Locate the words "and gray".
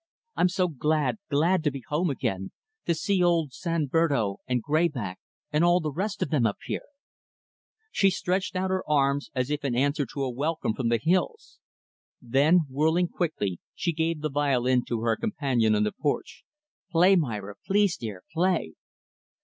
4.47-4.87